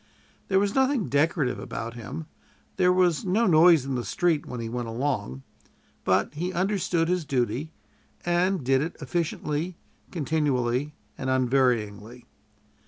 [0.47, 2.25] There was nothing decorative about him;
[2.77, 5.43] there was no noise in the street when he went along;
[6.03, 7.71] but he understood his duty,
[8.25, 9.77] and did it efficiently,
[10.09, 12.25] continually, and unvaryingly.